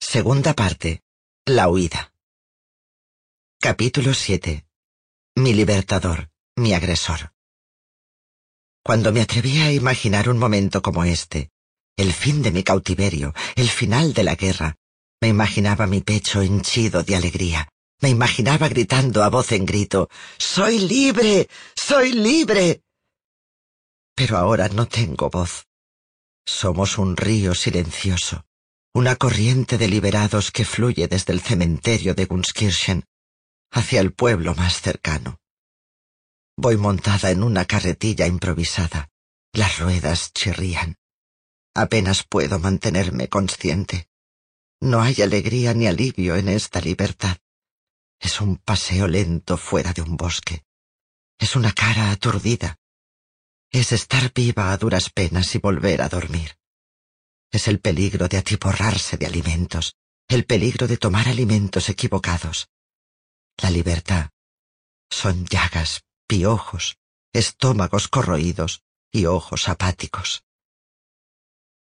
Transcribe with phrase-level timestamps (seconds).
[0.00, 1.02] Segunda parte.
[1.46, 2.12] La huida.
[3.60, 4.66] Capítulo 7.
[5.36, 7.32] Mi libertador, mi agresor.
[8.84, 11.50] Cuando me atreví a imaginar un momento como este,
[11.96, 14.76] el fin de mi cautiverio, el final de la guerra,
[15.20, 17.68] me imaginaba mi pecho henchido de alegría,
[18.00, 21.48] me imaginaba gritando a voz en grito, ¡Soy libre!
[21.74, 22.82] ¡Soy libre!
[24.14, 25.66] Pero ahora no tengo voz.
[26.46, 28.44] Somos un río silencioso,
[28.96, 33.04] una corriente de liberados que fluye desde el cementerio de Gunskirchen
[33.70, 35.38] hacia el pueblo más cercano.
[36.56, 39.10] Voy montada en una carretilla improvisada.
[39.52, 40.96] Las ruedas chirrían.
[41.74, 44.08] Apenas puedo mantenerme consciente.
[44.80, 47.36] No hay alegría ni alivio en esta libertad.
[48.18, 50.64] Es un paseo lento fuera de un bosque.
[51.38, 52.78] Es una cara aturdida.
[53.70, 56.56] Es estar viva a duras penas y volver a dormir.
[57.50, 59.94] Es el peligro de atiporrarse de alimentos,
[60.28, 62.68] el peligro de tomar alimentos equivocados.
[63.58, 64.30] La libertad
[65.10, 66.98] son llagas, piojos,
[67.32, 70.44] estómagos corroídos y ojos apáticos.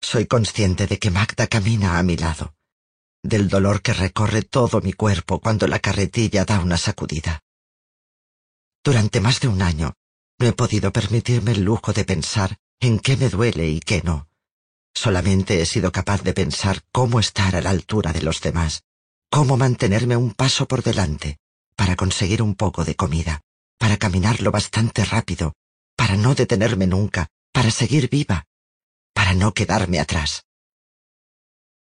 [0.02, 2.56] Soy consciente de que Magda camina a mi lado
[3.24, 7.42] del dolor que recorre todo mi cuerpo cuando la carretilla da una sacudida.
[8.84, 9.94] Durante más de un año
[10.38, 14.29] no he podido permitirme el lujo de pensar en qué me duele y qué no.
[14.94, 18.84] Solamente he sido capaz de pensar cómo estar a la altura de los demás,
[19.30, 21.38] cómo mantenerme un paso por delante,
[21.76, 23.42] para conseguir un poco de comida,
[23.78, 25.54] para caminar lo bastante rápido,
[25.96, 28.46] para no detenerme nunca, para seguir viva,
[29.14, 30.46] para no quedarme atrás.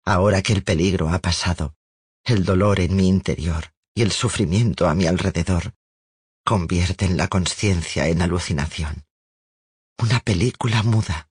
[0.06, 1.76] Ahora que el peligro ha pasado,
[2.24, 5.74] el dolor en mi interior y el sufrimiento a mi alrededor
[6.44, 9.06] convierten la conciencia en alucinación.
[9.98, 11.30] Una película muda,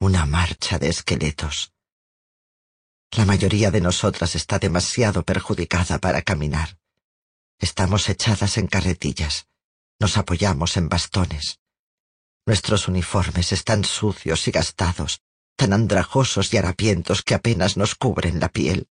[0.00, 1.72] una marcha de esqueletos.
[3.10, 6.78] La mayoría de nosotras está demasiado perjudicada para caminar.
[7.58, 9.48] Estamos echadas en carretillas,
[9.98, 11.58] nos apoyamos en bastones.
[12.46, 15.20] Nuestros uniformes están sucios y gastados,
[15.56, 18.88] tan andrajosos y harapientos que apenas nos cubren la piel.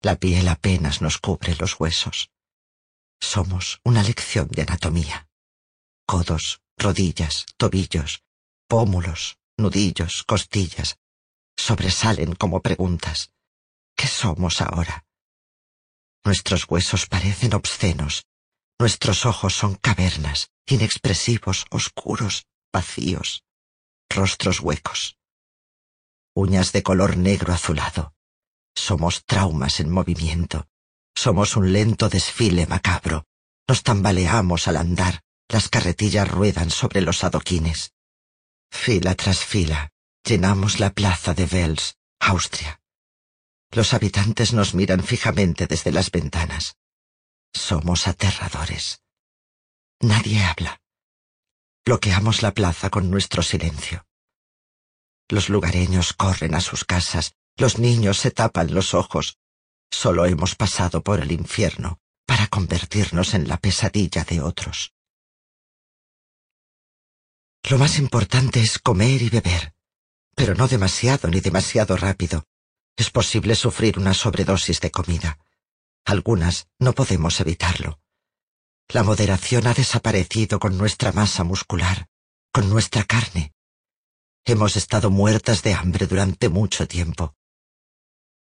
[0.00, 2.30] La piel apenas nos cubre los huesos.
[3.20, 5.28] Somos una lección de anatomía.
[6.06, 8.22] Codos, rodillas, tobillos,
[8.66, 10.98] pómulos, nudillos, costillas,
[11.56, 13.32] sobresalen como preguntas.
[13.96, 15.04] ¿Qué somos ahora?
[16.24, 18.26] Nuestros huesos parecen obscenos,
[18.78, 23.44] nuestros ojos son cavernas, inexpresivos, oscuros, vacíos,
[24.08, 25.16] rostros huecos
[26.34, 28.14] uñas de color negro azulado.
[28.74, 30.68] Somos traumas en movimiento.
[31.14, 33.26] Somos un lento desfile macabro.
[33.68, 35.20] Nos tambaleamos al andar.
[35.48, 37.92] Las carretillas ruedan sobre los adoquines.
[38.70, 39.90] Fila tras fila,
[40.24, 42.80] llenamos la plaza de Wels, Austria.
[43.70, 46.76] Los habitantes nos miran fijamente desde las ventanas.
[47.52, 49.02] Somos aterradores.
[50.00, 50.80] Nadie habla.
[51.84, 54.06] Bloqueamos la plaza con nuestro silencio.
[55.28, 59.38] Los lugareños corren a sus casas, los niños se tapan los ojos.
[59.90, 64.92] Solo hemos pasado por el infierno para convertirnos en la pesadilla de otros.
[67.68, 69.74] Lo más importante es comer y beber,
[70.34, 72.44] pero no demasiado ni demasiado rápido.
[72.96, 75.38] Es posible sufrir una sobredosis de comida.
[76.04, 78.00] Algunas no podemos evitarlo.
[78.88, 82.08] La moderación ha desaparecido con nuestra masa muscular,
[82.52, 83.52] con nuestra carne.
[84.44, 87.36] Hemos estado muertas de hambre durante mucho tiempo.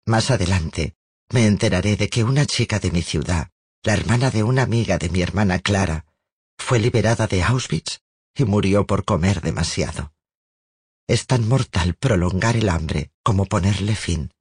[0.06, 0.96] Más adelante,
[1.30, 3.50] me enteraré de que una chica de mi ciudad,
[3.84, 6.06] la hermana de una amiga de mi hermana Clara,
[6.58, 8.03] fue liberada de Auschwitz
[8.36, 10.14] y murió por comer demasiado.
[11.08, 14.32] Es tan mortal prolongar el hambre como ponerle fin.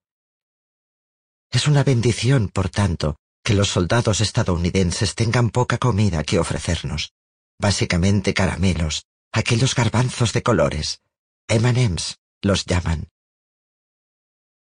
[1.51, 7.13] Es una bendición, por tanto, que los soldados estadounidenses tengan poca comida que ofrecernos,
[7.59, 11.03] básicamente caramelos, aquellos garbanzos de colores,
[11.49, 13.09] Emanems los llaman.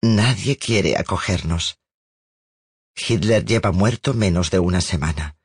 [0.02, 1.78] Nadie quiere acogernos.
[2.96, 5.38] Hitler lleva muerto menos de una semana.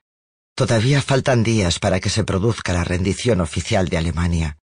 [0.58, 4.58] Todavía faltan días para que se produzca la rendición oficial de Alemania.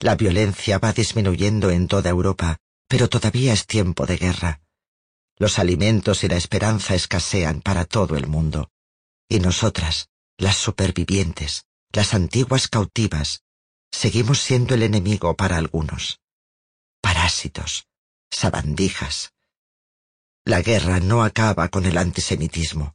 [0.00, 2.56] La violencia va disminuyendo en toda Europa,
[2.88, 4.62] pero todavía es tiempo de guerra.
[5.36, 8.70] Los alimentos y la esperanza escasean para todo el mundo.
[9.28, 10.08] Y nosotras,
[10.38, 13.42] las supervivientes, las antiguas cautivas,
[13.92, 16.20] seguimos siendo el enemigo para algunos.
[17.02, 17.86] Parásitos,
[18.30, 19.34] sabandijas.
[20.46, 22.94] La guerra no acaba con el antisemitismo.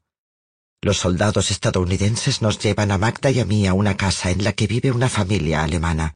[0.83, 4.51] Los soldados estadounidenses nos llevan a Magda y a mí a una casa en la
[4.51, 6.15] que vive una familia alemana.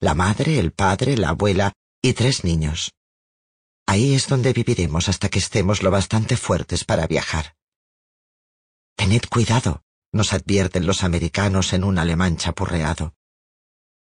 [0.00, 1.72] La madre, el padre, la abuela
[2.02, 2.92] y tres niños.
[3.86, 7.56] Ahí es donde viviremos hasta que estemos lo bastante fuertes para viajar.
[8.96, 9.82] Tened cuidado,
[10.12, 13.14] nos advierten los americanos en un alemán chapurreado.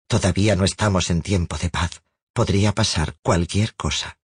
[0.07, 2.01] Todavía no estamos en tiempo de paz.
[2.33, 4.17] Podría pasar cualquier cosa.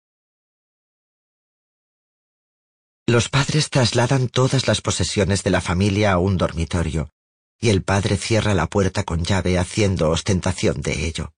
[3.09, 7.09] Los padres trasladan todas las posesiones de la familia a un dormitorio,
[7.57, 11.31] y el padre cierra la puerta con llave haciendo ostentación de ello.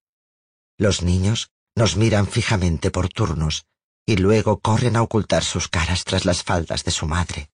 [0.79, 3.67] Los niños nos miran fijamente por turnos,
[4.03, 7.51] y luego corren a ocultar sus caras tras las faldas de su madre.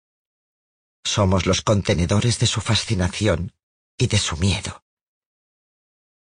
[1.03, 3.55] Somos los contenedores de su fascinación
[3.97, 4.83] y de su miedo.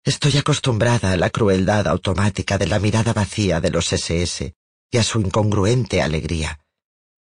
[0.03, 4.53] Estoy acostumbrada a la crueldad automática de la mirada vacía de los SS
[4.91, 6.59] y a su incongruente alegría,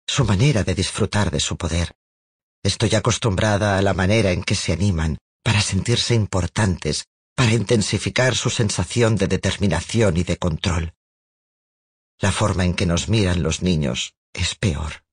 [0.10, 1.96] su manera de disfrutar de su poder.
[2.64, 8.50] Estoy acostumbrada a la manera en que se animan para sentirse importantes, para intensificar su
[8.50, 10.96] sensación de determinación y de control.
[12.18, 15.04] La forma en que nos miran los niños es peor.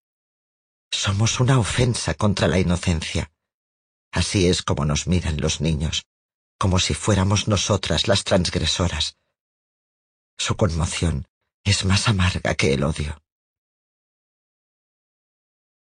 [0.90, 3.30] Somos una ofensa contra la inocencia.
[4.12, 6.06] Así es como nos miran los niños,
[6.58, 9.18] como si fuéramos nosotras las transgresoras.
[10.38, 11.26] Su conmoción
[11.64, 13.20] es más amarga que el odio.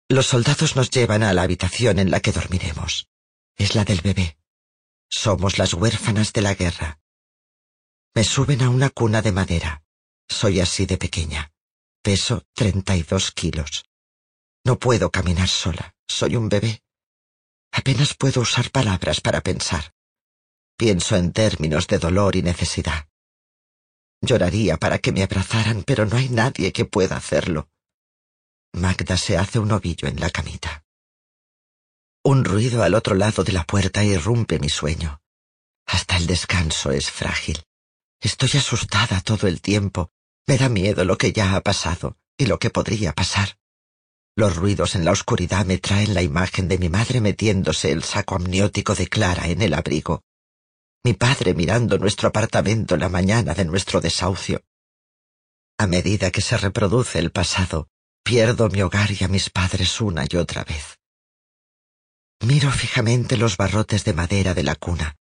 [0.10, 3.10] Los soldados nos llevan a la habitación en la que dormiremos.
[3.58, 4.38] Es la del bebé.
[5.10, 7.00] Somos las huérfanas de la guerra.
[8.16, 9.84] Me suben a una cuna de madera.
[10.30, 11.52] Soy así de pequeña.
[12.02, 13.84] Peso treinta y dos kilos.
[14.64, 15.94] No puedo caminar sola.
[16.08, 16.82] Soy un bebé.
[17.74, 19.94] Apenas puedo usar palabras para pensar.
[20.78, 23.10] Pienso en términos de dolor y necesidad.
[24.22, 27.70] Lloraría para que me abrazaran, pero no hay nadie que pueda hacerlo.
[28.74, 30.84] Magda se hace un ovillo en la camita.
[32.24, 35.22] Un ruido al otro lado de la puerta irrumpe mi sueño.
[35.86, 37.64] Hasta el descanso es frágil.
[38.20, 40.12] Estoy asustada todo el tiempo.
[40.46, 43.58] Me da miedo lo que ya ha pasado y lo que podría pasar.
[44.36, 48.36] Los ruidos en la oscuridad me traen la imagen de mi madre metiéndose el saco
[48.36, 50.24] amniótico de Clara en el abrigo.
[51.04, 54.62] Mi padre mirando nuestro apartamento la mañana de nuestro desahucio.
[55.78, 57.90] A medida que se reproduce el pasado,
[58.28, 61.00] pierdo mi hogar y a mis padres una y otra vez.
[62.42, 65.16] Miro fijamente los barrotes de madera de la cuna.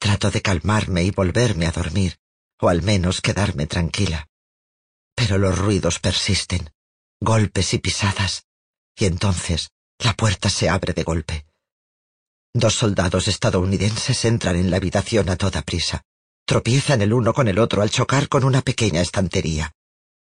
[0.00, 2.18] Trato de calmarme y volverme a dormir,
[2.60, 4.26] o al menos quedarme tranquila.
[5.14, 6.72] Pero los ruidos persisten,
[7.20, 8.46] golpes y pisadas,
[8.96, 9.70] y entonces
[10.00, 11.46] la puerta se abre de golpe.
[12.52, 16.02] Dos soldados estadounidenses entran en la habitación a toda prisa.
[16.44, 19.76] Tropiezan el uno con el otro al chocar con una pequeña estantería.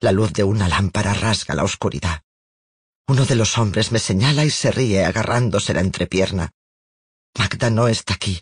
[0.04, 2.24] La luz de una lámpara rasga la oscuridad.
[3.08, 6.50] Uno de los hombres me señala y se ríe agarrándose la entrepierna.
[7.38, 8.42] Magda no está aquí.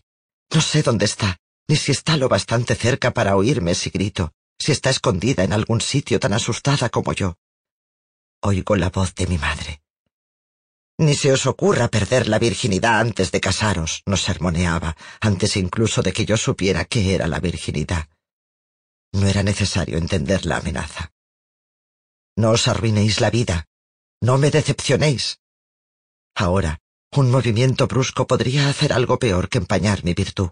[0.53, 4.71] No sé dónde está, ni si está lo bastante cerca para oírme si grito, si
[4.71, 7.35] está escondida en algún sitio tan asustada como yo.
[8.41, 9.81] Oigo la voz de mi madre.
[10.97, 16.13] Ni se os ocurra perder la virginidad antes de casaros, nos sermoneaba, antes incluso de
[16.13, 18.07] que yo supiera qué era la virginidad.
[19.11, 21.11] No era necesario entender la amenaza.
[22.41, 23.57] No os arruinéis la vida.
[24.27, 25.23] No me decepcionéis.
[26.43, 26.71] Ahora,
[27.11, 30.49] un movimiento brusco podría hacer algo peor que empañar mi virtud.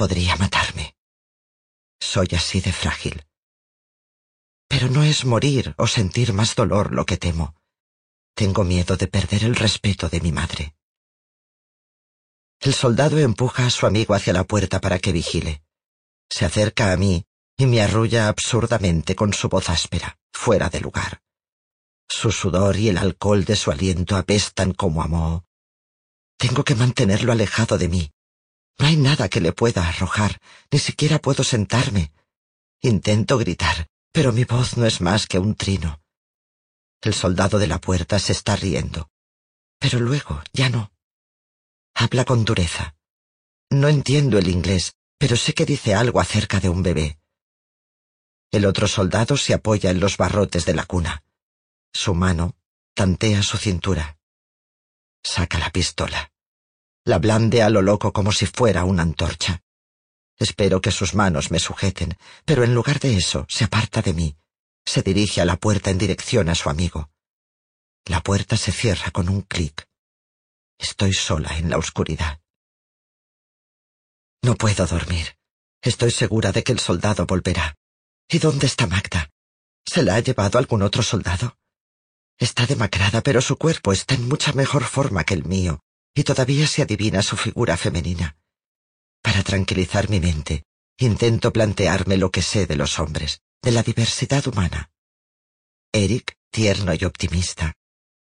[0.00, 0.86] Podría matarme.
[2.12, 3.16] Soy así de frágil.
[4.70, 7.58] Pero no es morir o sentir más dolor lo que temo
[8.38, 10.76] tengo miedo de perder el respeto de mi madre.
[12.60, 15.64] El soldado empuja a su amigo hacia la puerta para que vigile.
[16.30, 17.26] Se acerca a mí
[17.58, 21.20] y me arrulla absurdamente con su voz áspera, fuera de lugar.
[22.08, 25.44] Su sudor y el alcohol de su aliento apestan como a.
[26.38, 28.12] Tengo que mantenerlo alejado de mí.
[28.78, 32.12] No hay nada que le pueda arrojar, ni siquiera puedo sentarme.
[32.80, 36.00] Intento gritar, pero mi voz no es más que un trino.
[37.02, 39.10] El soldado de la puerta se está riendo.
[39.80, 40.92] Pero luego ya no.
[41.94, 42.94] Habla con dureza.
[43.68, 47.17] No entiendo el inglés, pero sé que dice algo acerca de un bebé.
[48.50, 51.22] El otro soldado se apoya en los barrotes de la cuna.
[51.92, 52.56] Su mano
[52.94, 54.18] tantea su cintura.
[55.22, 56.32] Saca la pistola.
[57.04, 59.62] La blande a lo loco como si fuera una antorcha.
[60.38, 64.36] Espero que sus manos me sujeten, pero en lugar de eso se aparta de mí
[64.84, 67.10] Se dirige a la puerta en dirección a su amigo.
[68.06, 69.86] La puerta se cierra con un clic.
[70.78, 72.40] Estoy sola en la oscuridad.
[74.42, 75.36] No puedo dormir.
[75.82, 77.76] Estoy segura de que el soldado volverá.
[78.30, 79.30] ¿Y dónde está Magda?
[79.86, 81.56] ¿Se la ha llevado algún otro soldado?
[82.38, 85.80] Está demacrada, pero su cuerpo está en mucha mejor forma que el mío,
[86.14, 88.36] y todavía se adivina su figura femenina.
[89.22, 90.64] Para tranquilizar mi mente,
[90.98, 94.90] intento plantearme lo que sé de los hombres, de la diversidad humana.
[95.90, 97.72] Eric, tierno y optimista.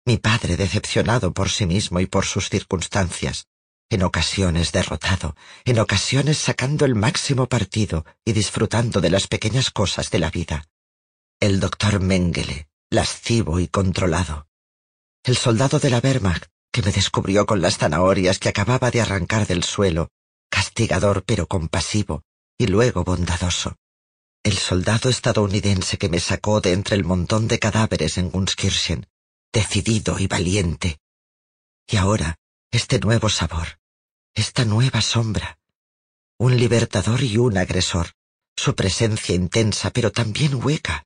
[0.06, 3.48] Mi padre decepcionado por sí mismo y por sus circunstancias,
[3.94, 5.36] en ocasiones derrotado,
[5.66, 10.68] en ocasiones sacando el máximo partido y disfrutando de las pequeñas cosas de la vida.
[11.40, 14.48] El doctor Mengele, lascivo y controlado.
[15.24, 19.46] El soldado de la Wehrmacht, que me descubrió con las zanahorias que acababa de arrancar
[19.46, 20.10] del suelo,
[20.50, 22.24] castigador pero compasivo,
[22.58, 23.76] y luego bondadoso.
[24.44, 29.08] El soldado estadounidense que me sacó de entre el montón de cadáveres en Gunskirchen,
[29.54, 30.98] decidido y valiente.
[31.88, 32.36] Y ahora,
[32.72, 33.78] este nuevo sabor,
[34.36, 35.60] esta nueva sombra,
[36.40, 38.14] un libertador y un agresor,
[38.56, 41.06] su presencia intensa pero también hueca,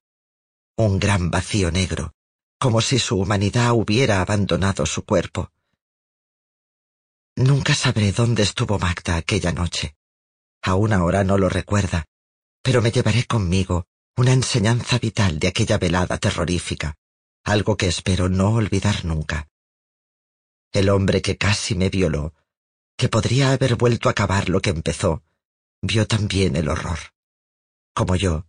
[0.77, 2.13] un gran vacío negro,
[2.59, 5.51] como si su humanidad hubiera abandonado su cuerpo.
[7.35, 9.95] Nunca sabré dónde estuvo Magda aquella noche.
[10.63, 12.05] Aún ahora no lo recuerda,
[12.63, 16.95] pero me llevaré conmigo una enseñanza vital de aquella velada terrorífica,
[17.43, 19.47] algo que espero no olvidar nunca.
[20.71, 22.33] El hombre que casi me violó,
[22.97, 25.23] que podría haber vuelto a acabar lo que empezó,
[25.81, 26.99] vio también el horror.
[27.93, 28.47] Como yo,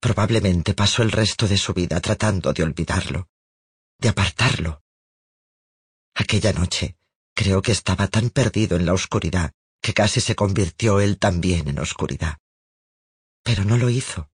[0.00, 3.28] probablemente pasó el resto de su vida tratando de olvidarlo,
[3.98, 4.82] de apartarlo.
[6.14, 6.96] Aquella noche,
[7.34, 11.78] Creo que estaba tan perdido en la oscuridad que casi se convirtió él también en
[11.78, 12.38] oscuridad.
[13.42, 14.30] Pero no lo hizo.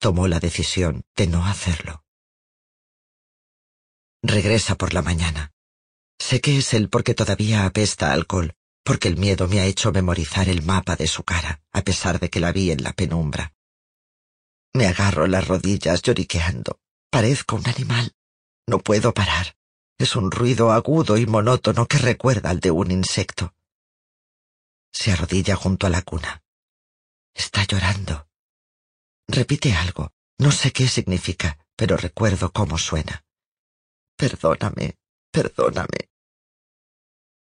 [0.00, 2.04] Tomó la decisión de no hacerlo.
[4.22, 5.52] Regresa por la mañana.
[6.18, 8.56] Sé que es él porque todavía apesta alcohol,
[8.88, 12.30] porque el miedo me ha hecho memorizar el mapa de su cara, a pesar de
[12.30, 13.52] que la vi en la penumbra.
[14.72, 16.80] Me agarro las rodillas lloriqueando.
[17.10, 18.14] Parezco un animal.
[18.66, 19.58] No puedo parar.
[19.98, 23.52] Es un ruido agudo y monótono que recuerda al de un insecto.
[24.90, 26.42] Se arrodilla junto a la cuna.
[27.34, 28.26] Está llorando.
[29.26, 30.14] Repite algo.
[30.38, 33.22] No sé qué significa, pero recuerdo cómo suena.
[34.16, 34.96] Perdóname,
[35.30, 36.07] perdóname.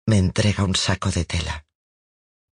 [0.06, 1.64] Me entrega un saco de tela.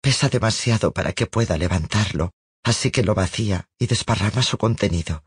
[0.03, 5.25] Pesa demasiado para que pueda levantarlo, así que lo vacía y desparrama su contenido.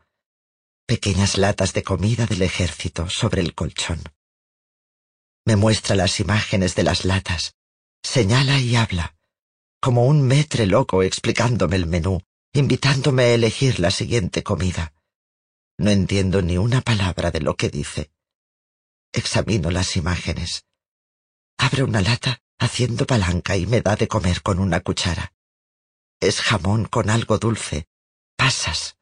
[0.86, 4.02] Pequeñas latas de comida del ejército sobre el colchón.
[5.44, 7.54] Me muestra las imágenes de las latas,
[8.02, 9.16] señala y habla,
[9.80, 14.94] como un metre loco explicándome el menú, invitándome a elegir la siguiente comida.
[15.76, 18.12] No entiendo ni una palabra de lo que dice.
[19.12, 20.64] Examino las imágenes.
[21.62, 25.32] Abre una lata haciendo palanca y me da de comer con una cuchara.
[26.18, 27.86] Es jamón con algo dulce,
[28.36, 28.96] pasas.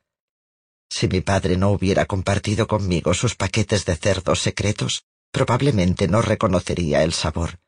[0.90, 7.02] Si mi padre no hubiera compartido conmigo sus paquetes de cerdos secretos, probablemente no reconocería
[7.02, 7.60] el sabor,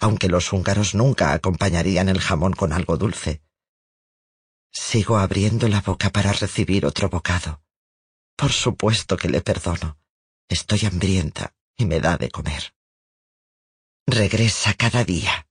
[0.00, 3.40] aunque los húngaros nunca acompañarían el jamón con algo dulce.
[4.72, 7.62] Sigo abriendo la boca para recibir otro bocado.
[8.34, 9.96] Por supuesto que le perdono.
[10.48, 12.74] Estoy hambrienta y me da de comer.
[14.08, 15.46] Regresa cada día.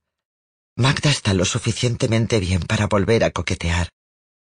[0.76, 3.88] Magda está lo suficientemente bien para volver a coquetear.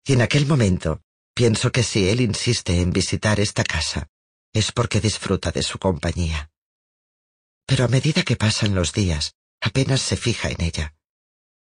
[0.06, 1.02] Y en aquel momento
[1.34, 4.08] pienso que si él insiste en visitar esta casa,
[4.54, 6.52] es porque disfruta de su compañía
[7.72, 10.94] pero a medida que pasan los días, apenas se fija en ella.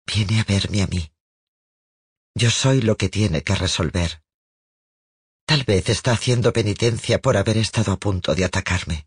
[0.07, 1.11] Viene a verme a mí.
[2.33, 4.23] Yo soy lo que tiene que resolver.
[5.45, 9.05] Tal vez está haciendo penitencia por haber estado a punto de atacarme,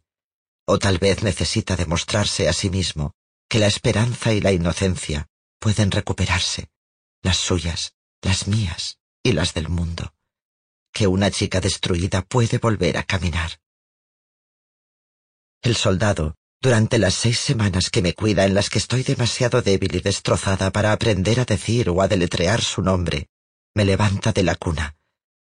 [0.66, 3.12] o tal vez necesita demostrarse a sí mismo
[3.48, 5.28] que la esperanza y la inocencia
[5.58, 6.68] pueden recuperarse,
[7.22, 10.14] las suyas, las mías y las del mundo,
[10.92, 13.60] que una chica destruida puede volver a caminar.
[15.62, 19.94] El soldado, durante las seis semanas que me cuida en las que estoy demasiado débil
[19.96, 23.28] y destrozada para aprender a decir o a deletrear su nombre,
[23.74, 24.96] me levanta de la cuna,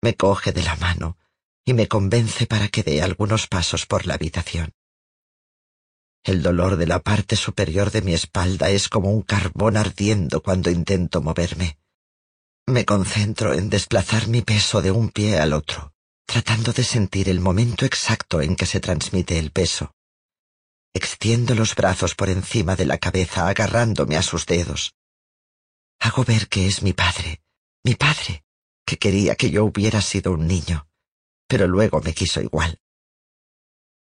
[0.01, 1.19] me coge de la mano
[1.65, 4.73] y me convence para que dé algunos pasos por la habitación.
[6.25, 10.71] El dolor de la parte superior de mi espalda es como un carbón ardiendo cuando
[10.71, 11.79] intento moverme.
[12.67, 17.41] Me concentro en desplazar mi peso de un pie al otro, tratando de sentir el
[17.41, 19.97] momento exacto en que se transmite el peso.
[20.95, 24.95] Extiendo los brazos por encima de la cabeza agarrándome a sus dedos.
[25.99, 27.43] Hago ver que es mi padre,
[27.83, 28.45] mi padre,
[28.87, 30.87] que quería que yo hubiera sido un niño,
[31.49, 32.79] pero luego me quiso igual.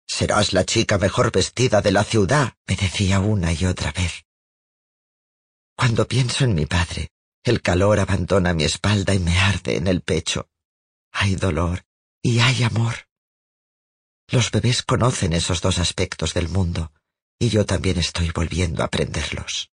[0.08, 4.24] Serás la chica mejor vestida de la ciudad, me decía una y otra vez.
[5.76, 7.10] Cuando pienso en mi padre,
[7.44, 10.50] el calor abandona mi espalda y me arde en el pecho.
[11.12, 11.86] Hay dolor
[12.22, 13.08] y hay amor.
[14.30, 16.92] Los bebés conocen esos dos aspectos del mundo,
[17.40, 19.72] y yo también estoy volviendo a aprenderlos.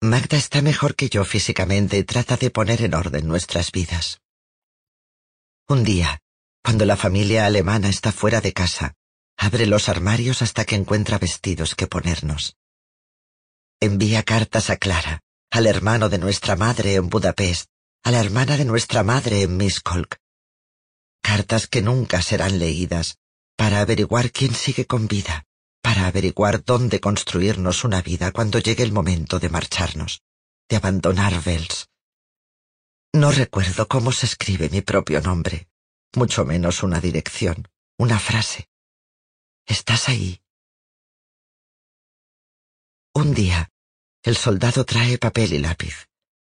[0.00, 4.20] Magda está mejor que yo físicamente y trata de poner en orden nuestras vidas.
[5.66, 6.20] Un día,
[6.62, 8.94] cuando la familia alemana está fuera de casa,
[9.36, 12.56] abre los armarios hasta que encuentra vestidos que ponernos.
[13.80, 17.70] Envía cartas a Clara, al hermano de nuestra madre en Budapest,
[18.02, 20.16] a la hermana de nuestra madre en Miskolc.
[21.22, 23.18] Cartas que nunca serán leídas,
[23.56, 25.44] para averiguar quién sigue con vida,
[25.82, 30.22] para averiguar dónde construirnos una vida cuando llegue el momento de marcharnos,
[30.68, 31.88] de abandonar Vels.
[33.12, 35.68] No recuerdo cómo se escribe mi propio nombre,
[36.14, 38.68] mucho menos una dirección, una frase.
[39.66, 40.40] Estás ahí.
[43.14, 43.70] Un día,
[44.22, 46.06] el soldado trae papel y lápiz.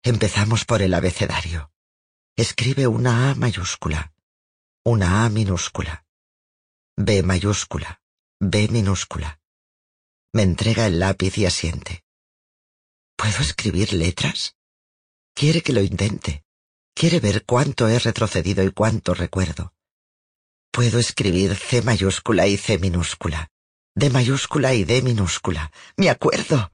[0.02, 1.72] Empezamos por el abecedario.
[2.36, 4.12] Escribe una A mayúscula,
[4.84, 6.04] una A minúscula,
[6.96, 8.00] B mayúscula,
[8.40, 9.40] B minúscula.
[10.32, 12.04] Me entrega el lápiz y asiente.
[13.16, 14.56] ¿Puedo escribir letras?
[15.34, 16.44] Quiere que lo intente.
[16.98, 19.72] Quiere ver cuánto he retrocedido y cuánto recuerdo.
[20.72, 23.52] Puedo escribir C mayúscula y C minúscula,
[23.94, 25.70] D mayúscula y D minúscula.
[25.96, 26.72] Me acuerdo.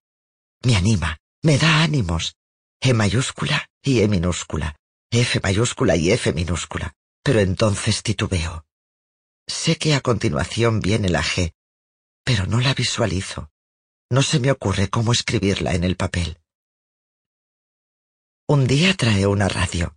[0.63, 2.37] Me anima, me da ánimos.
[2.81, 4.77] E mayúscula y E minúscula,
[5.11, 6.95] F mayúscula y F minúscula.
[7.23, 8.65] Pero entonces titubeo.
[9.47, 11.53] Sé que a continuación viene la G,
[12.25, 13.51] pero no la visualizo.
[14.09, 16.41] No se me ocurre cómo escribirla en el papel.
[18.49, 19.95] Un día trae una radio.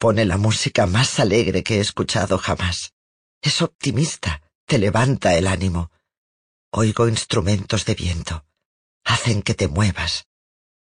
[0.00, 2.94] Pone la música más alegre que he escuchado jamás.
[3.42, 5.90] Es optimista, te levanta el ánimo.
[6.72, 8.46] Oigo instrumentos de viento.
[9.04, 10.26] Hacen que te muevas.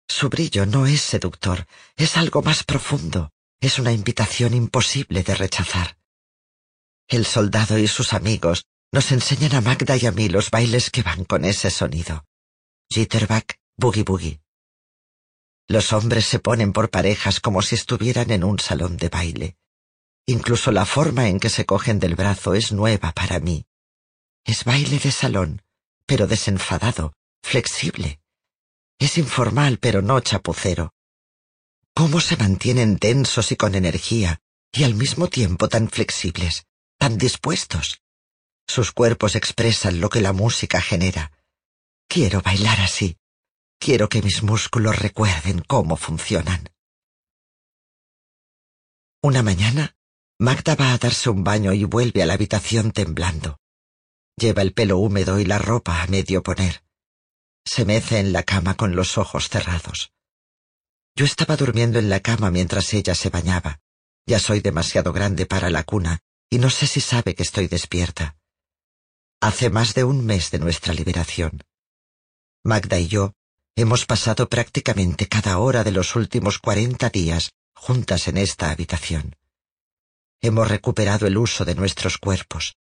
[0.07, 5.97] Su brillo no es seductor, es algo más profundo, es una invitación imposible de rechazar.
[7.07, 11.01] El soldado y sus amigos nos enseñan a Magda y a mí los bailes que
[11.01, 12.23] van con ese sonido.
[12.91, 13.45] Jitterbug,
[13.77, 14.41] boogie boogie.
[15.71, 19.55] Los hombres se ponen por parejas como si estuvieran en un salón de baile.
[20.25, 23.65] Incluso la forma en que se cogen del brazo es nueva para mí.
[24.43, 25.61] Es baile de salón,
[26.05, 28.19] pero desenfadado, flexible.
[28.99, 30.93] Es informal, pero no chapucero.
[31.95, 34.41] ¿Cómo se mantienen tensos y con energía,
[34.73, 36.65] y al mismo tiempo tan flexibles?
[36.97, 38.01] tan dispuestos.
[38.67, 41.31] Sus cuerpos expresan lo que la música genera.
[42.09, 43.17] Quiero bailar así.
[43.83, 46.69] Quiero que mis músculos recuerden cómo funcionan.
[49.23, 49.95] Una mañana,
[50.37, 53.57] Magda va a darse un baño y vuelve a la habitación temblando.
[54.37, 56.83] Lleva el pelo húmedo y la ropa a medio poner.
[57.65, 60.13] Se mece en la cama con los ojos cerrados.
[61.15, 63.79] Yo estaba durmiendo en la cama mientras ella se bañaba.
[64.27, 66.19] Ya soy demasiado grande para la cuna
[66.51, 68.37] y no sé si sabe que estoy despierta.
[69.41, 71.63] Hace más de un mes de nuestra liberación.
[72.63, 73.33] Magda y yo
[73.75, 79.35] hemos pasado prácticamente cada hora de los últimos cuarenta días juntas en esta habitación.
[80.41, 82.75] Hemos recuperado el uso de nuestros cuerpos.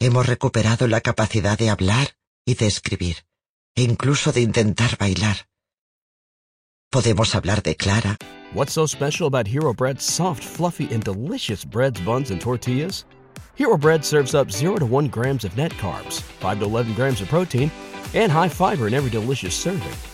[0.00, 3.24] Hemos recuperado la capacidad de hablar y de escribir,
[3.74, 5.48] e incluso de intentar bailar.
[6.90, 8.16] Podemos hablar de Clara.
[8.52, 13.04] What's so special about Hero Bread's soft, fluffy, and delicious breads, buns, and tortillas?
[13.56, 17.20] Hero Bread serves up 0 to 1 grams of net carbs, 5 to 11 grams
[17.20, 17.70] of protein,
[18.14, 20.13] and high fiber in every delicious serving.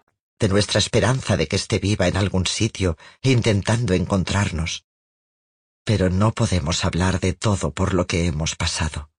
[0.41, 4.85] de nuestra esperanza de que esté viva en algún sitio intentando encontrarnos.
[5.85, 9.11] Pero no podemos hablar de todo por lo que hemos pasado.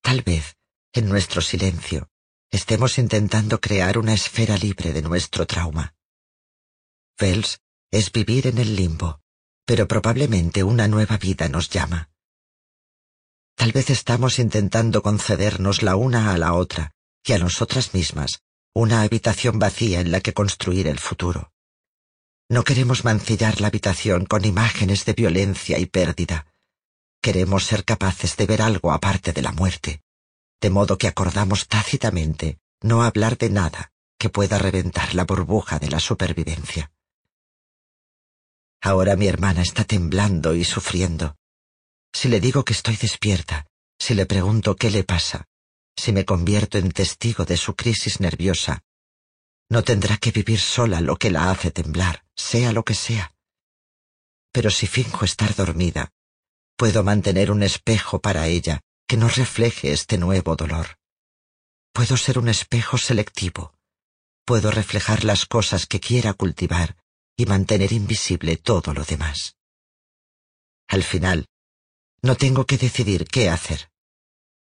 [0.00, 0.56] Tal vez,
[0.92, 2.08] en nuestro silencio,
[2.50, 5.94] estemos intentando crear una esfera libre de nuestro trauma.
[7.16, 7.60] Vels
[7.92, 9.20] es vivir en el limbo,
[9.64, 12.10] pero probablemente una nueva vida nos llama.
[13.54, 16.90] Tal vez estamos intentando concedernos la una a la otra
[17.24, 18.42] y a nosotras mismas
[18.74, 21.52] una habitación vacía en la que construir el futuro.
[22.48, 26.46] No queremos mancillar la habitación con imágenes de violencia y pérdida.
[27.20, 30.02] Queremos ser capaces de ver algo aparte de la muerte,
[30.60, 35.88] de modo que acordamos tácitamente no hablar de nada que pueda reventar la burbuja de
[35.88, 36.92] la supervivencia.
[38.80, 41.36] Ahora mi hermana está temblando y sufriendo.
[42.12, 43.66] Si le digo que estoy despierta,
[43.98, 45.46] si le pregunto qué le pasa,
[45.96, 48.82] si me convierto en testigo de su crisis nerviosa,
[49.68, 53.34] no tendrá que vivir sola lo que la hace temblar, sea lo que sea.
[54.52, 56.10] Pero si finjo estar dormida,
[56.76, 60.98] puedo mantener un espejo para ella que no refleje este nuevo dolor.
[61.92, 63.74] Puedo ser un espejo selectivo.
[64.44, 66.96] Puedo reflejar las cosas que quiera cultivar
[67.36, 69.56] y mantener invisible todo lo demás.
[70.88, 71.46] Al final,
[72.22, 73.90] no tengo que decidir qué hacer.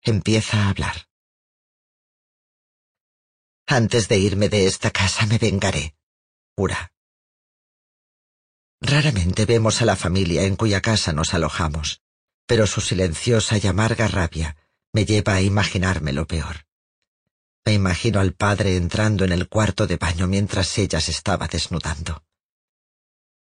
[0.02, 1.08] Empieza a hablar.
[3.66, 5.94] Antes de irme de esta casa me vengaré,
[6.56, 6.92] jura.
[8.80, 12.02] Raramente vemos a la familia en cuya casa nos alojamos,
[12.46, 14.56] pero su silenciosa y amarga rabia
[14.92, 16.66] me lleva a imaginarme lo peor.
[17.64, 22.24] Me imagino al padre entrando en el cuarto de baño mientras ella se estaba desnudando.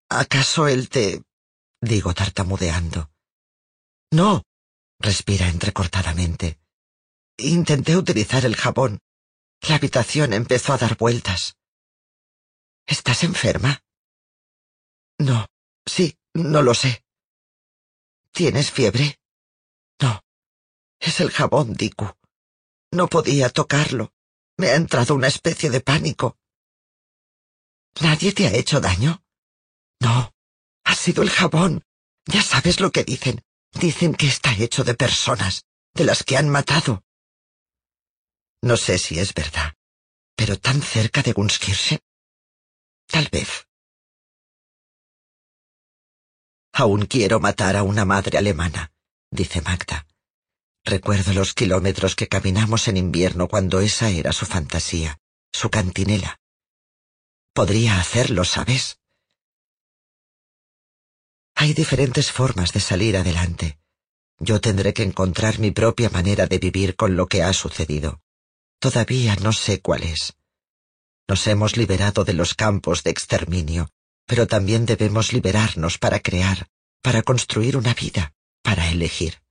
[0.09, 1.23] ¿Acaso él te...
[1.83, 3.11] digo tartamudeando.
[4.11, 4.43] No,
[4.99, 6.59] respira entrecortadamente.
[7.37, 8.99] Intenté utilizar el jabón,
[9.63, 11.57] la habitación empezó a dar vueltas.
[12.87, 13.83] ¿Estás enferma?
[15.19, 15.47] No,
[15.85, 17.05] sí, no lo sé.
[18.33, 19.19] ¿Tienes fiebre?
[20.01, 20.23] No.
[21.01, 22.11] Es el jabón, Diku.
[22.93, 24.13] No podía tocarlo.
[24.57, 26.39] Me ha entrado una especie de pánico.
[28.01, 29.23] ¿Nadie te ha hecho daño?
[30.01, 30.33] No.
[30.85, 31.85] Ha sido el jabón.
[32.27, 33.43] Ya sabes lo que dicen.
[33.73, 37.05] Dicen que está hecho de personas, de las que han matado.
[38.63, 39.75] No sé si es verdad,
[40.35, 42.01] pero tan cerca de Gunskirchen.
[43.07, 43.67] Tal vez.
[46.73, 48.93] Aún quiero matar a una madre alemana,
[49.31, 50.07] dice Magda.
[50.85, 55.19] Recuerdo los kilómetros que caminamos en invierno cuando esa era su fantasía,
[55.53, 56.39] su cantinela.
[57.53, 58.99] Podría hacerlo, ¿sabes?
[61.55, 63.79] Hay diferentes formas de salir adelante.
[64.39, 68.21] Yo tendré que encontrar mi propia manera de vivir con lo que ha sucedido.
[68.81, 70.35] Todavía no sé cuál es.
[71.29, 73.91] Nos hemos liberado de los campos de exterminio,
[74.25, 76.69] pero también debemos liberarnos para crear,
[77.03, 79.43] para construir una vida, para elegir.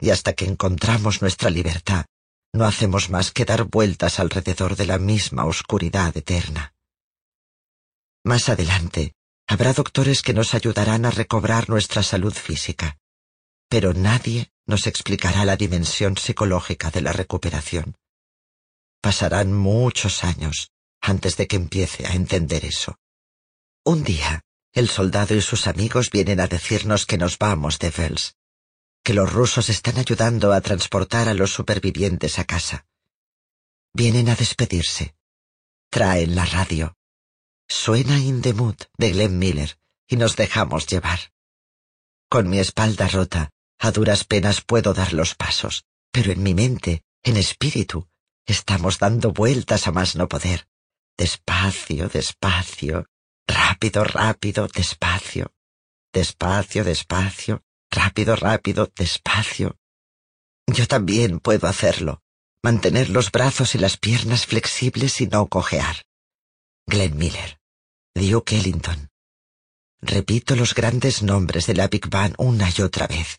[0.00, 2.06] Y hasta que encontramos nuestra libertad,
[2.52, 6.74] no hacemos más que dar vueltas alrededor de la misma oscuridad eterna.
[8.22, 9.14] Más adelante,
[9.48, 12.98] habrá doctores que nos ayudarán a recobrar nuestra salud física,
[13.68, 17.96] pero nadie nos explicará la dimensión psicológica de la recuperación.
[19.04, 20.70] Pasarán muchos años
[21.02, 22.96] antes de que empiece a entender eso.
[23.84, 24.40] Un día,
[24.72, 28.34] el soldado y sus amigos vienen a decirnos que nos vamos de Vels,
[29.02, 32.86] que los rusos están ayudando a transportar a los supervivientes a casa.
[33.92, 35.14] Vienen a despedirse.
[35.90, 36.96] Traen la radio.
[37.68, 39.76] Suena In the Mood de Glenn Miller
[40.08, 41.30] y nos dejamos llevar.
[42.30, 47.02] Con mi espalda rota, a duras penas puedo dar los pasos, pero en mi mente,
[47.22, 48.08] en espíritu,
[48.46, 50.68] Estamos dando vueltas a más no poder.
[51.16, 53.06] Despacio, despacio,
[53.46, 55.52] rápido, rápido, despacio.
[56.12, 59.78] Despacio, despacio, rápido, rápido, despacio.
[60.66, 62.22] Yo también puedo hacerlo.
[62.62, 66.04] Mantener los brazos y las piernas flexibles y no cojear.
[66.86, 67.58] Glenn Miller.
[68.14, 69.08] Duke Ellington.
[70.00, 73.38] Repito los grandes nombres de la Big Bang una y otra vez.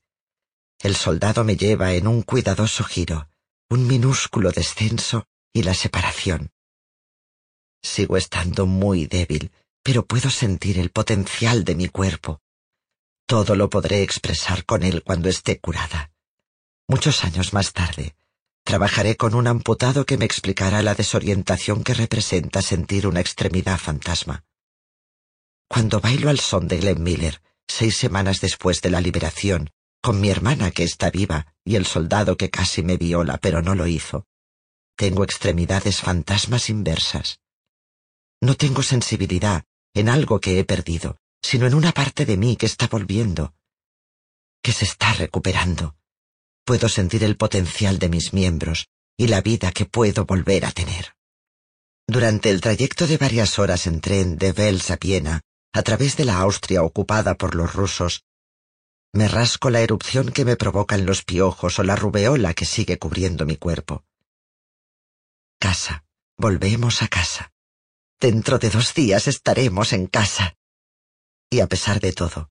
[0.79, 3.29] El soldado me lleva en un cuidadoso giro
[3.69, 6.51] un minúsculo descenso y la separación.
[7.81, 9.51] Sigo estando muy débil,
[9.83, 12.41] pero puedo sentir el potencial de mi cuerpo.
[13.27, 16.11] Todo lo podré expresar con él cuando esté curada.
[16.87, 18.15] Muchos años más tarde,
[18.63, 24.43] trabajaré con un amputado que me explicará la desorientación que representa sentir una extremidad fantasma.
[25.67, 29.71] Cuando bailo al son de Glenn Miller, seis semanas después de la liberación,
[30.05, 33.73] con mi hermana que está viva y el soldado que casi me viola pero no
[33.73, 34.27] lo hizo.
[34.95, 37.39] Tengo extremidades fantasmas inversas.
[38.39, 39.63] No tengo sensibilidad
[39.95, 43.55] en algo que he perdido, sino en una parte de mí que está volviendo,
[44.61, 45.95] que se está recuperando.
[46.65, 51.15] Puedo sentir el potencial de mis miembros y la vida que puedo volver a tener.
[52.07, 55.41] Durante el trayecto de varias horas en tren de Vels a Viena,
[55.73, 58.24] a través de la Austria ocupada por los rusos,
[59.15, 63.45] me rasco la erupción que me provocan los piojos o la rubeola que sigue cubriendo
[63.45, 64.03] mi cuerpo.
[65.57, 66.03] Casa,
[66.37, 67.53] volvemos a casa.
[68.19, 70.57] Dentro de dos días estaremos en casa.
[71.49, 72.49] Y a pesar de todo,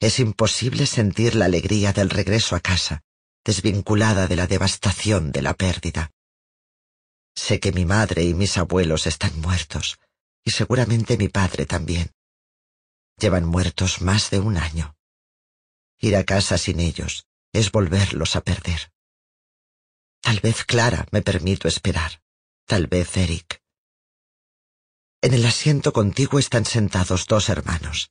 [0.00, 3.02] es imposible sentir la alegría del regreso a casa,
[3.42, 6.10] desvinculada de la devastación de la pérdida.
[7.34, 9.98] Sé que mi madre y mis abuelos están muertos,
[10.44, 12.10] y seguramente mi padre también.
[13.18, 14.94] Llevan muertos más de un año.
[16.02, 18.92] Ir a casa sin ellos es volverlos a perder.
[20.20, 22.20] Tal vez Clara me permito esperar.
[22.66, 23.62] Tal vez Eric.
[25.20, 28.10] En el asiento contiguo están sentados dos hermanos.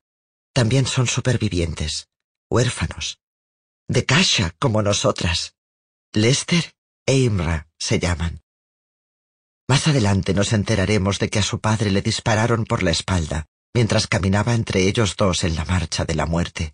[0.53, 2.07] También son supervivientes,
[2.49, 3.19] huérfanos.
[3.89, 5.55] De Kasha como nosotras.
[6.13, 6.73] Lester
[7.05, 8.41] e Imra se llaman.
[9.67, 14.07] Más adelante nos enteraremos de que a su padre le dispararon por la espalda mientras
[14.07, 16.73] caminaba entre ellos dos en la marcha de la muerte.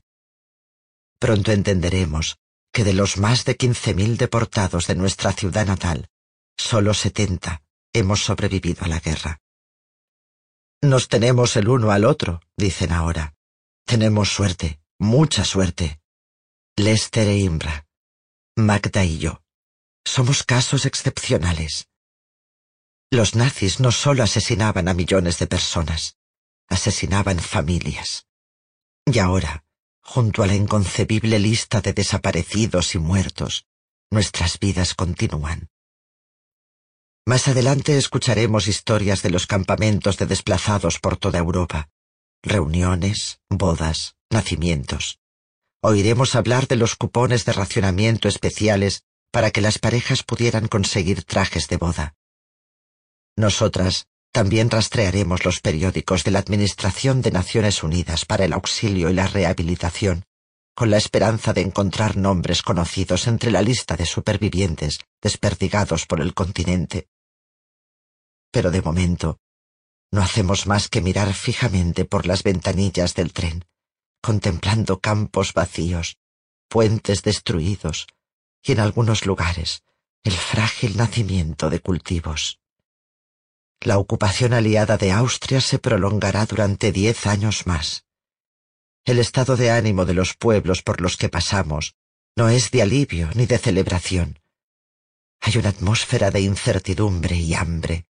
[1.20, 2.38] Pronto entenderemos
[2.72, 6.10] que de los más de quince mil deportados de nuestra ciudad natal,
[6.58, 9.42] solo setenta hemos sobrevivido a la guerra.
[10.82, 13.34] Nos tenemos el uno al otro, dicen ahora.
[13.86, 16.00] Tenemos suerte, mucha suerte.
[16.76, 17.88] Lester e Imbra,
[18.56, 19.42] Magda y yo.
[20.06, 21.88] Somos casos excepcionales.
[23.10, 26.18] Los nazis no solo asesinaban a millones de personas,
[26.68, 28.28] asesinaban familias.
[29.06, 29.64] Y ahora,
[30.08, 33.66] junto a la inconcebible lista de desaparecidos y muertos,
[34.10, 35.70] nuestras vidas continúan.
[37.26, 41.90] Más adelante escucharemos historias de los campamentos de desplazados por toda Europa,
[42.42, 45.20] reuniones, bodas, nacimientos.
[45.82, 51.68] Oiremos hablar de los cupones de racionamiento especiales para que las parejas pudieran conseguir trajes
[51.68, 52.16] de boda.
[53.36, 59.14] Nosotras también rastrearemos los periódicos de la Administración de Naciones Unidas para el Auxilio y
[59.16, 60.26] la Rehabilitación,
[60.76, 66.36] con la esperanza de encontrar nombres conocidos entre la lista de supervivientes desperdigados por el
[66.36, 67.08] continente.
[68.52, 69.40] Pero de momento,
[70.12, 73.66] no hacemos más que mirar fijamente por las ventanillas del tren,
[74.22, 76.18] contemplando campos vacíos,
[76.70, 78.06] puentes destruidos
[78.62, 79.82] y en algunos lugares
[80.24, 82.60] el frágil nacimiento de cultivos.
[83.82, 88.06] La ocupación aliada de Austria se prolongará durante diez años más.
[89.06, 91.96] El estado de ánimo de los pueblos por los que pasamos
[92.36, 94.40] no es de alivio ni de celebración.
[95.40, 98.08] Hay una atmósfera de incertidumbre y hambre,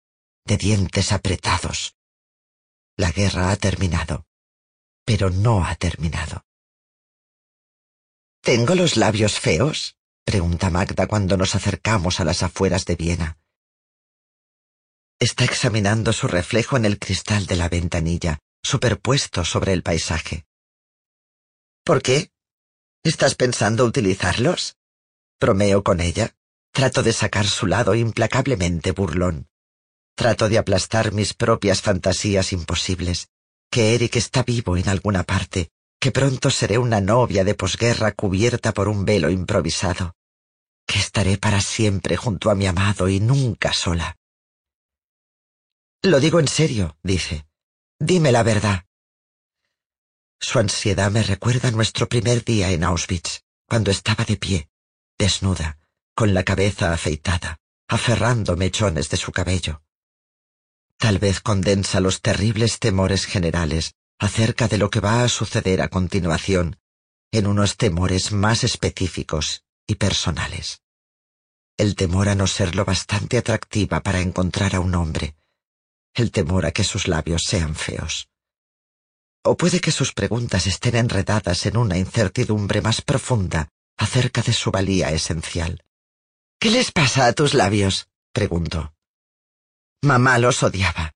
[0.45, 1.95] de dientes apretados.
[2.95, 4.27] La guerra ha terminado,
[5.05, 6.45] pero no ha terminado.
[8.41, 9.97] ¿Tengo los labios feos?
[10.25, 13.37] pregunta Magda cuando nos acercamos a las afueras de Viena.
[15.19, 20.45] Está examinando su reflejo en el cristal de la ventanilla, superpuesto sobre el paisaje.
[21.83, 22.31] ¿Por qué?
[23.03, 24.77] ¿Estás pensando utilizarlos?
[25.39, 26.35] Bromeo con ella.
[26.71, 29.47] Trato de sacar su lado implacablemente burlón.
[30.15, 33.27] Trato de aplastar mis propias fantasías imposibles.
[33.69, 38.73] Que Eric está vivo en alguna parte, que pronto seré una novia de posguerra cubierta
[38.73, 40.15] por un velo improvisado.
[40.87, 44.15] Que estaré para siempre junto a mi amado y nunca sola.
[46.05, 47.47] Lo digo en serio, dice.
[47.97, 48.85] Dime la verdad.
[50.37, 54.69] Su ansiedad me recuerda nuestro primer día en Auschwitz, cuando estaba de pie,
[55.17, 55.79] desnuda,
[56.13, 59.81] con la cabeza afeitada, aferrando mechones de su cabello.
[60.97, 65.87] Tal vez condensa los terribles temores generales acerca de lo que va a suceder a
[65.87, 66.81] continuación
[67.31, 70.81] en unos temores más específicos y personales.
[71.77, 75.35] El temor a no ser lo bastante atractiva para encontrar a un hombre,
[76.13, 78.27] el temor a que sus labios sean feos.
[79.43, 84.71] O puede que sus preguntas estén enredadas en una incertidumbre más profunda acerca de su
[84.71, 85.83] valía esencial.
[86.59, 88.07] ¿Qué les pasa a tus labios?
[88.31, 88.93] preguntó.
[90.01, 91.11] Mamá los odiaba.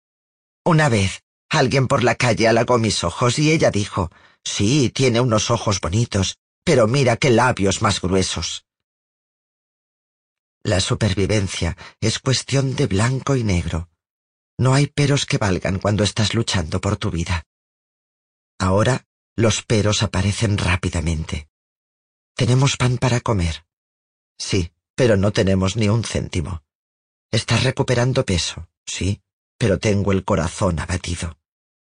[0.66, 4.12] Una vez, alguien por la calle halagó mis ojos y ella dijo,
[4.44, 8.66] sí, tiene unos ojos bonitos, pero mira qué labios más gruesos.
[10.64, 13.90] La supervivencia es cuestión de blanco y negro.
[14.58, 17.44] No hay peros que valgan cuando estás luchando por tu vida.
[18.60, 21.48] Ahora los peros aparecen rápidamente.
[22.36, 23.66] Tenemos pan para comer.
[24.38, 26.64] Sí, pero no tenemos ni un céntimo.
[27.32, 29.22] Estás recuperando peso, sí,
[29.58, 31.38] pero tengo el corazón abatido.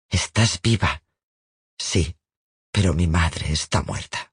[0.09, 1.03] Estás viva.
[1.79, 2.16] Sí,
[2.70, 4.33] pero mi madre está muerta.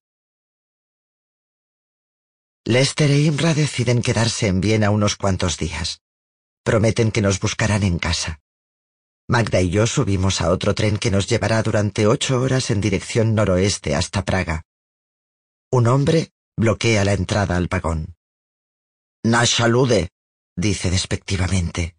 [2.64, 6.02] Lester e Imra deciden quedarse en Viena unos cuantos días.
[6.64, 8.40] Prometen que nos buscarán en casa.
[9.28, 13.34] Magda y yo subimos a otro tren que nos llevará durante ocho horas en dirección
[13.34, 14.64] noroeste hasta Praga.
[15.72, 18.16] Un hombre bloquea la entrada al vagón.
[19.24, 20.10] Nashalude,
[20.56, 21.96] dice despectivamente.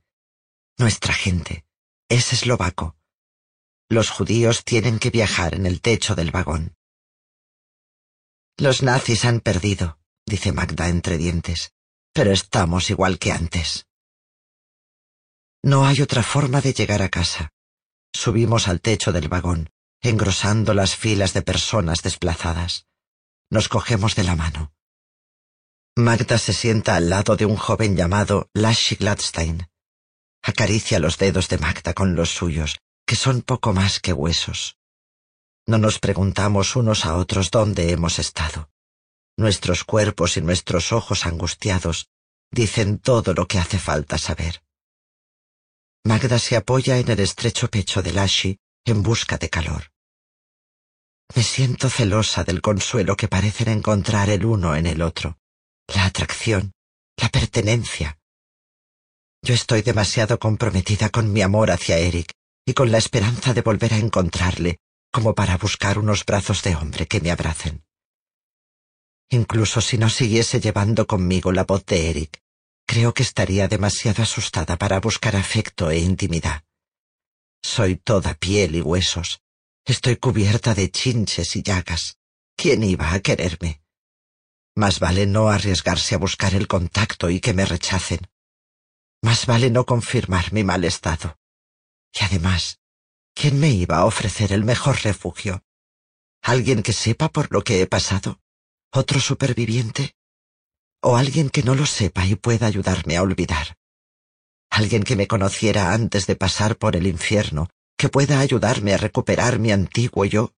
[0.79, 1.65] Nuestra gente.
[2.09, 2.97] Es eslovaco.
[3.89, 6.77] Los judíos tienen que viajar en el techo del vagón.
[8.59, 11.73] Los nazis han perdido, dice Magda entre dientes,
[12.13, 13.87] pero estamos igual que antes.
[15.65, 17.53] No hay otra forma de llegar a casa.
[18.13, 19.71] Subimos al techo del vagón,
[20.01, 22.87] engrosando las filas de personas desplazadas.
[23.49, 24.73] Nos cogemos de la mano.
[25.95, 29.69] Magda se sienta al lado de un joven llamado Lashy Gladstein.
[30.43, 34.79] Acaricia los dedos de Magda con los suyos, que son poco más que huesos.
[35.67, 38.69] No nos preguntamos unos a otros dónde hemos estado.
[39.37, 42.09] Nuestros cuerpos y nuestros ojos angustiados
[42.51, 44.63] dicen todo lo que hace falta saber.
[46.05, 49.93] Magda se apoya en el estrecho pecho de Lashi en busca de calor.
[51.35, 55.39] Me siento celosa del consuelo que parecen encontrar el uno en el otro,
[55.95, 56.73] la atracción,
[57.17, 58.19] la pertenencia.
[59.43, 62.33] Yo estoy demasiado comprometida con mi amor hacia Eric
[62.67, 64.79] y con la esperanza de volver a encontrarle
[65.13, 67.85] como para buscar unos brazos de hombre que me abracen.
[69.31, 72.43] Incluso si no siguiese llevando conmigo la voz de Eric,
[72.87, 76.65] Creo que estaría demasiado asustada para buscar afecto e intimidad.
[77.63, 79.41] Soy toda piel y huesos.
[79.85, 82.19] Estoy cubierta de chinches y llagas.
[82.57, 83.83] ¿Quién iba a quererme?
[84.75, 88.29] Más vale no arriesgarse a buscar el contacto y que me rechacen.
[89.23, 91.39] Más vale no confirmar mi mal estado.
[92.13, 92.81] Y además,
[93.35, 95.65] ¿quién me iba a ofrecer el mejor refugio?
[96.43, 98.41] ¿Alguien que sepa por lo que he pasado?
[98.91, 100.17] ¿Otro superviviente?
[101.03, 103.77] O alguien que no lo sepa y pueda ayudarme a olvidar.
[104.71, 109.59] Alguien que me conociera antes de pasar por el infierno, que pueda ayudarme a recuperar
[109.59, 110.55] mi antiguo yo.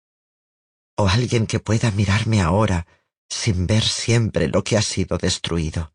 [0.96, 2.87] O alguien que pueda mirarme ahora
[3.28, 5.92] sin ver siempre lo que ha sido destruido.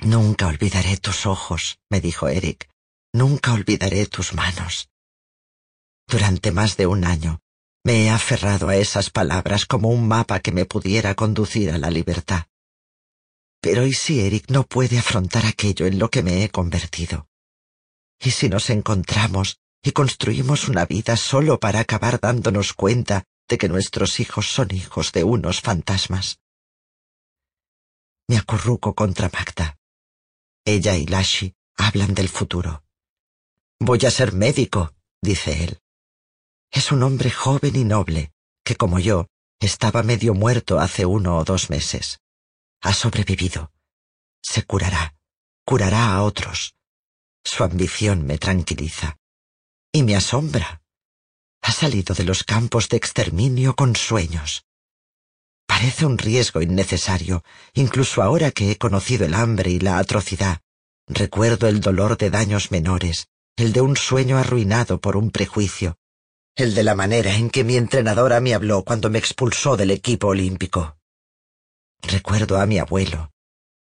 [0.00, 2.68] Nunca olvidaré tus ojos, me dijo Eric.
[3.12, 4.90] Nunca olvidaré tus manos.
[6.06, 7.42] Durante más de un año
[7.88, 11.90] me he aferrado a esas palabras como un mapa que me pudiera conducir a la
[11.90, 12.44] libertad.
[13.62, 17.30] Pero ¿y si Eric no puede afrontar aquello en lo que me he convertido?
[18.20, 23.70] ¿Y si nos encontramos y construimos una vida solo para acabar dándonos cuenta de que
[23.70, 26.40] nuestros hijos son hijos de unos fantasmas?
[28.26, 29.78] Me acurruco contra Magda.
[30.66, 32.84] Ella y Lashi hablan del futuro.
[33.78, 35.80] Voy a ser médico, dice él.
[36.70, 38.32] Es un hombre joven y noble,
[38.64, 39.26] que como yo,
[39.60, 42.20] estaba medio muerto hace uno o dos meses.
[42.82, 43.72] Ha sobrevivido.
[44.42, 45.16] Se curará.
[45.64, 46.74] Curará a otros.
[47.44, 49.16] Su ambición me tranquiliza.
[49.92, 50.82] Y me asombra.
[51.62, 54.64] Ha salido de los campos de exterminio con sueños.
[55.66, 57.42] Parece un riesgo innecesario,
[57.74, 60.60] incluso ahora que he conocido el hambre y la atrocidad.
[61.06, 65.98] Recuerdo el dolor de daños menores, el de un sueño arruinado por un prejuicio,
[66.58, 70.26] el de la manera en que mi entrenadora me habló cuando me expulsó del equipo
[70.26, 70.98] olímpico.
[72.02, 73.30] Recuerdo a mi abuelo,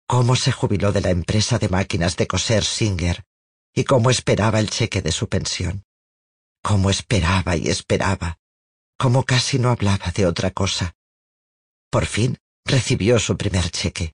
[0.07, 3.25] cómo se jubiló de la empresa de máquinas de coser Singer
[3.75, 5.85] y cómo esperaba el cheque de su pensión.
[6.63, 8.37] Cómo esperaba y esperaba,
[8.99, 10.95] cómo casi no hablaba de otra cosa.
[11.91, 12.37] Por fin
[12.67, 14.13] recibió su primer cheque.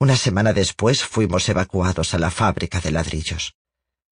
[0.00, 3.54] Una semana después fuimos evacuados a la fábrica de ladrillos.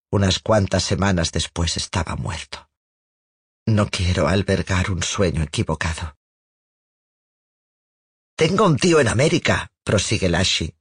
[0.08, 2.67] Unas cuantas semanas después estaba muerto.
[3.68, 6.16] No quiero albergar un sueño equivocado.
[8.34, 10.74] Tengo un tío en América, prosigue Lashi.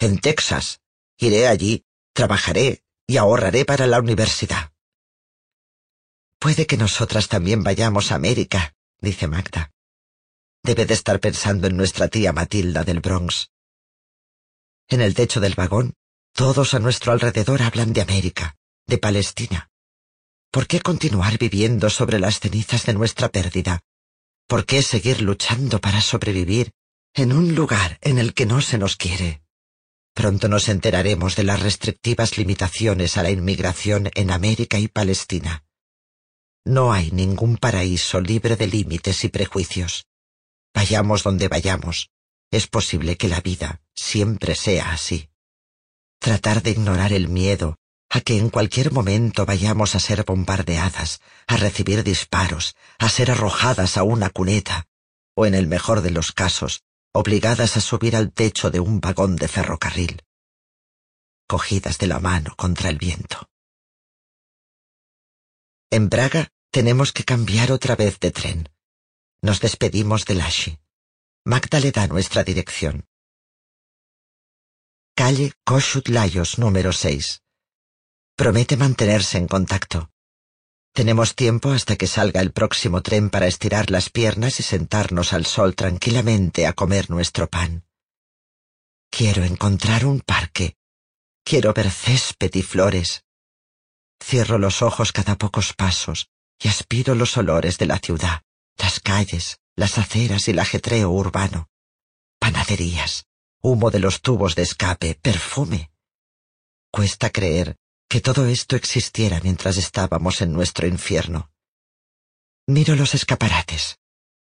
[0.00, 0.80] En Texas.
[1.16, 4.72] Iré allí, trabajaré y ahorraré para la universidad.
[6.40, 9.70] Puede que nosotras también vayamos a América, dice Magda.
[10.64, 13.52] Debe de estar pensando en nuestra tía Matilda del Bronx.
[14.88, 15.94] En el techo del vagón,
[16.32, 18.56] todos a nuestro alrededor hablan de América,
[18.88, 19.70] de Palestina.
[20.54, 23.80] ¿Por qué continuar viviendo sobre las cenizas de nuestra pérdida?
[24.46, 26.70] ¿Por qué seguir luchando para sobrevivir
[27.12, 29.42] en un lugar en el que no se nos quiere?
[30.14, 35.64] Pronto nos enteraremos de las restrictivas limitaciones a la inmigración en América y Palestina.
[36.64, 40.06] No hay ningún paraíso libre de límites y prejuicios.
[40.72, 42.10] Vayamos donde vayamos,
[42.52, 45.30] es posible que la vida siempre sea así.
[46.20, 47.76] Tratar de ignorar el miedo
[48.14, 53.96] a que en cualquier momento vayamos a ser bombardeadas, a recibir disparos, a ser arrojadas
[53.96, 54.86] a una cuneta,
[55.34, 59.34] o en el mejor de los casos, obligadas a subir al techo de un vagón
[59.34, 60.22] de ferrocarril,
[61.48, 63.48] cogidas de la mano contra el viento.
[65.90, 68.68] En Braga tenemos que cambiar otra vez de tren.
[69.42, 70.78] Nos despedimos de Lashi.
[71.44, 73.06] Magda le da nuestra dirección.
[75.16, 75.52] Calle
[76.06, 77.43] Lajos número 6.
[78.36, 80.10] Promete mantenerse en contacto.
[80.92, 85.46] Tenemos tiempo hasta que salga el próximo tren para estirar las piernas y sentarnos al
[85.46, 87.84] sol tranquilamente a comer nuestro pan.
[89.08, 90.76] Quiero encontrar un parque.
[91.44, 93.22] Quiero ver césped y flores.
[94.20, 96.28] Cierro los ojos cada pocos pasos
[96.60, 98.42] y aspiro los olores de la ciudad,
[98.78, 101.68] las calles, las aceras y el ajetreo urbano.
[102.40, 103.26] Panaderías,
[103.62, 105.92] humo de los tubos de escape, perfume.
[106.90, 107.76] Cuesta creer
[108.14, 111.50] que todo esto existiera mientras estábamos en nuestro infierno.
[112.68, 113.98] Miro los escaparates.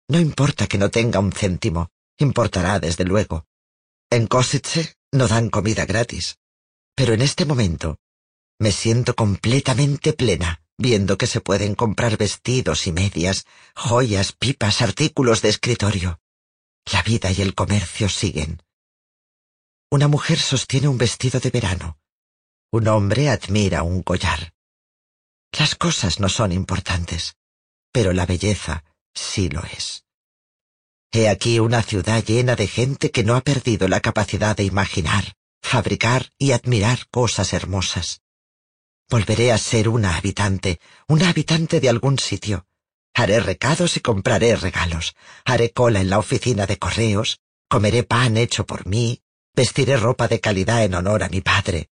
[0.07, 3.45] No importa que no tenga un céntimo, importará desde luego.
[4.09, 6.37] En Kosice no dan comida gratis.
[6.95, 7.99] Pero en este momento
[8.57, 13.45] me siento completamente plena, viendo que se pueden comprar vestidos y medias,
[13.75, 16.21] joyas, pipas, artículos de escritorio.
[16.93, 18.63] La vida y el comercio siguen.
[19.91, 21.97] Una mujer sostiene un vestido de verano.
[22.71, 24.51] Un hombre admira un collar.
[25.57, 27.37] Las cosas no son importantes,
[27.93, 30.03] pero la belleza sí lo es.
[31.11, 35.35] He aquí una ciudad llena de gente que no ha perdido la capacidad de imaginar,
[35.61, 38.21] fabricar y admirar cosas hermosas.
[39.09, 42.65] Volveré a ser una habitante, una habitante de algún sitio.
[43.13, 45.15] Haré recados y compraré regalos.
[45.45, 47.39] Haré cola en la oficina de correos.
[47.69, 49.21] Comeré pan hecho por mí.
[49.55, 51.89] Vestiré ropa de calidad en honor a mi padre.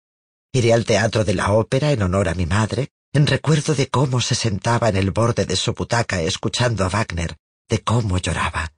[0.55, 4.21] Iré al teatro de la ópera en honor a mi madre, en recuerdo de cómo
[4.21, 7.37] se sentaba en el borde de su butaca escuchando a Wagner,
[7.67, 8.71] de cómo lloraba.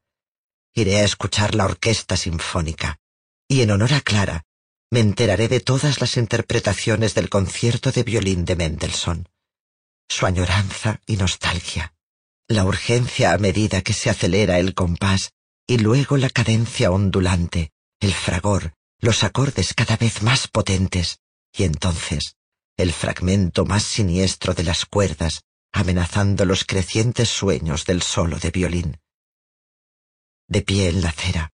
[0.73, 2.97] Iré a escuchar la orquesta sinfónica,
[3.49, 4.45] y en honor a Clara,
[4.89, 9.27] me enteraré de todas las interpretaciones del concierto de violín de Mendelssohn.
[10.07, 11.93] Su añoranza y nostalgia,
[12.47, 15.33] la urgencia a medida que se acelera el compás,
[15.67, 21.19] y luego la cadencia ondulante, el fragor, los acordes cada vez más potentes,
[21.57, 22.35] y entonces
[22.77, 29.01] el fragmento más siniestro de las cuerdas amenazando los crecientes sueños del solo de violín.
[30.47, 31.51] De pie en la acera,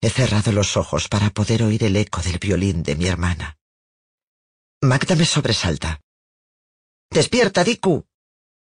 [0.00, 3.56] he cerrado los ojos para poder oír el eco del violín de mi hermana.
[4.82, 6.00] Magda me sobresalta.
[7.08, 8.04] Despierta, Diku.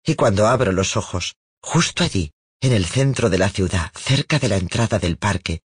[0.03, 2.31] Y cuando abro los ojos, justo allí,
[2.61, 5.61] en el centro de la ciudad, cerca de la entrada del parque,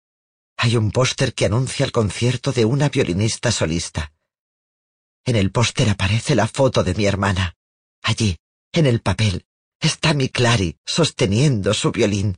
[0.57, 4.13] hay un póster que anuncia el concierto de una violinista solista.
[5.27, 7.57] En el póster aparece la foto de mi hermana.
[8.01, 8.37] Allí,
[8.71, 9.45] en el papel,
[9.81, 12.37] está mi Clary sosteniendo su violín.